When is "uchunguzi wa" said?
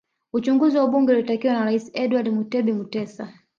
0.33-0.87